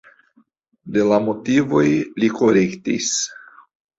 De 0.95 1.03
la 1.09 1.19
motivoj 1.25 1.85
li 2.23 2.31
korektis. 2.39 3.13